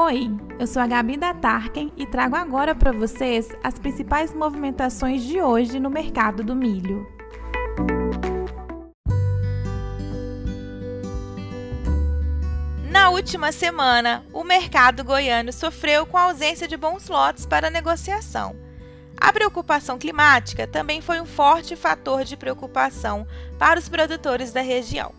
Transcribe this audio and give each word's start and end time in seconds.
Oi, 0.00 0.30
eu 0.60 0.66
sou 0.68 0.80
a 0.80 0.86
Gabi 0.86 1.16
da 1.16 1.34
Tarken 1.34 1.92
e 1.96 2.06
trago 2.06 2.36
agora 2.36 2.72
para 2.72 2.92
vocês 2.92 3.48
as 3.64 3.80
principais 3.80 4.32
movimentações 4.32 5.24
de 5.24 5.42
hoje 5.42 5.80
no 5.80 5.90
mercado 5.90 6.44
do 6.44 6.54
milho. 6.54 7.04
Na 12.88 13.10
última 13.10 13.50
semana, 13.50 14.24
o 14.32 14.44
mercado 14.44 15.02
goiano 15.02 15.52
sofreu 15.52 16.06
com 16.06 16.16
a 16.16 16.22
ausência 16.22 16.68
de 16.68 16.76
bons 16.76 17.08
lotes 17.08 17.44
para 17.44 17.68
negociação. 17.68 18.54
A 19.16 19.32
preocupação 19.32 19.98
climática 19.98 20.64
também 20.64 21.00
foi 21.00 21.20
um 21.20 21.26
forte 21.26 21.74
fator 21.74 22.22
de 22.22 22.36
preocupação 22.36 23.26
para 23.58 23.80
os 23.80 23.88
produtores 23.88 24.52
da 24.52 24.60
região. 24.60 25.12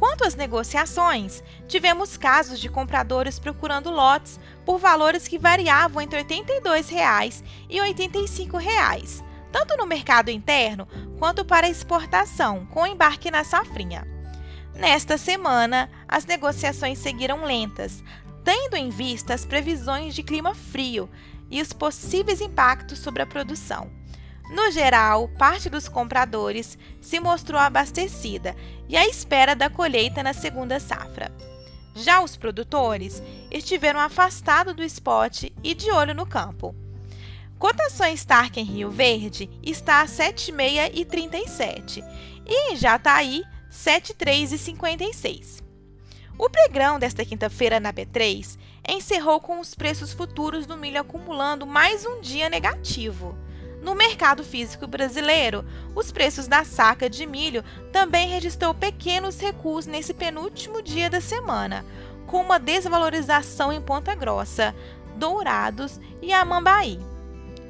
Quanto 0.00 0.24
às 0.24 0.34
negociações, 0.34 1.44
tivemos 1.68 2.16
casos 2.16 2.58
de 2.58 2.70
compradores 2.70 3.38
procurando 3.38 3.90
lotes 3.90 4.40
por 4.64 4.78
valores 4.78 5.28
que 5.28 5.38
variavam 5.38 6.00
entre 6.00 6.20
R$ 6.20 6.24
82,00 6.24 7.44
e 7.68 7.78
R$ 7.78 7.92
85,00, 7.92 9.22
tanto 9.52 9.76
no 9.76 9.84
mercado 9.84 10.30
interno 10.30 10.88
quanto 11.18 11.44
para 11.44 11.68
exportação, 11.68 12.64
com 12.64 12.86
embarque 12.86 13.30
na 13.30 13.44
safrinha. 13.44 14.08
Nesta 14.74 15.18
semana, 15.18 15.90
as 16.08 16.24
negociações 16.24 16.98
seguiram 16.98 17.44
lentas, 17.44 18.02
tendo 18.42 18.76
em 18.76 18.88
vista 18.88 19.34
as 19.34 19.44
previsões 19.44 20.14
de 20.14 20.22
clima 20.22 20.54
frio 20.54 21.10
e 21.50 21.60
os 21.60 21.74
possíveis 21.74 22.40
impactos 22.40 23.00
sobre 23.00 23.20
a 23.20 23.26
produção. 23.26 23.99
No 24.50 24.70
geral, 24.72 25.28
parte 25.38 25.70
dos 25.70 25.88
compradores 25.88 26.76
se 27.00 27.20
mostrou 27.20 27.60
abastecida 27.60 28.56
e 28.88 28.96
à 28.96 29.06
espera 29.06 29.54
da 29.54 29.70
colheita 29.70 30.22
na 30.22 30.32
segunda 30.32 30.80
safra. 30.80 31.30
Já 31.94 32.20
os 32.20 32.36
produtores 32.36 33.22
estiveram 33.50 34.00
afastados 34.00 34.74
do 34.74 34.82
spot 34.82 35.44
e 35.62 35.74
de 35.74 35.90
olho 35.92 36.14
no 36.14 36.26
campo. 36.26 36.74
Cotações 37.58 38.20
Stark 38.20 38.58
em 38.58 38.64
Rio 38.64 38.90
Verde 38.90 39.50
está 39.62 40.00
a 40.00 40.06
7,637 40.06 42.02
e 42.46 42.72
em 42.72 42.76
Jataí 42.76 43.44
7,356. 43.68 45.62
O 46.38 46.48
pregrão 46.48 46.98
desta 46.98 47.24
quinta-feira 47.24 47.78
na 47.78 47.92
B3 47.92 48.58
encerrou 48.88 49.40
com 49.40 49.60
os 49.60 49.74
preços 49.74 50.12
futuros 50.12 50.64
do 50.66 50.76
milho 50.76 51.00
acumulando 51.00 51.66
mais 51.66 52.06
um 52.06 52.20
dia 52.20 52.48
negativo. 52.48 53.38
No 53.82 53.94
mercado 53.94 54.44
físico 54.44 54.86
brasileiro, 54.86 55.64
os 55.94 56.12
preços 56.12 56.46
da 56.46 56.64
saca 56.64 57.08
de 57.08 57.24
milho 57.26 57.64
também 57.90 58.28
registrou 58.28 58.74
pequenos 58.74 59.40
recuos 59.40 59.86
nesse 59.86 60.12
penúltimo 60.12 60.82
dia 60.82 61.08
da 61.08 61.20
semana, 61.20 61.84
com 62.26 62.42
uma 62.42 62.58
desvalorização 62.58 63.72
em 63.72 63.80
Ponta 63.80 64.14
Grossa, 64.14 64.74
Dourados 65.16 65.98
e 66.20 66.32
Amambaí. 66.32 66.98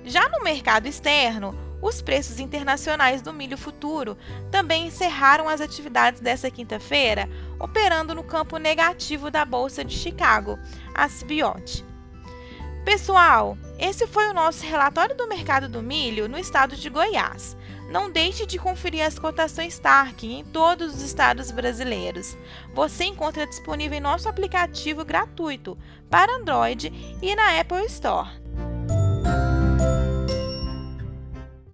Já 0.05 0.29
no 0.29 0.43
mercado 0.43 0.87
externo, 0.87 1.57
os 1.81 2.03
preços 2.03 2.39
internacionais 2.39 3.23
do 3.23 3.33
milho 3.33 3.57
futuro 3.57 4.19
também 4.51 4.87
encerraram 4.87 5.49
as 5.49 5.61
atividades 5.61 6.21
dessa 6.21 6.51
quinta-feira, 6.51 7.29
operando 7.59 8.15
no 8.15 8.25
campo 8.25 8.59
negativo 8.59 9.31
da 9.31 9.45
Bolsa 9.45 9.85
de 9.85 9.97
Chicago, 9.97 10.59
a 10.95 11.09
CBOT. 11.09 11.90
Pessoal, 12.85 13.59
esse 13.79 14.07
foi 14.07 14.29
o 14.31 14.33
nosso 14.33 14.65
relatório 14.65 15.15
do 15.15 15.29
mercado 15.29 15.69
do 15.69 15.83
milho 15.83 16.29
no 16.29 16.39
estado 16.39 16.75
de 16.77 16.89
Goiás. 16.89 17.57
Não 17.91 18.11
deixe 18.11 18.47
de 18.47 18.59
conferir 18.59 19.05
as 19.05 19.19
cotações 19.19 19.75
Stark 19.75 20.27
em 20.27 20.45
todos 20.45 20.95
os 20.95 21.03
estados 21.03 21.51
brasileiros. 21.51 22.39
Você 22.73 23.05
encontra 23.05 23.47
disponível 23.47 23.99
em 23.99 24.01
nosso 24.01 24.29
aplicativo 24.29 25.05
gratuito 25.05 25.77
para 26.09 26.37
Android 26.37 26.91
e 27.21 27.35
na 27.35 27.61
Apple 27.61 27.85
Store. 27.87 28.40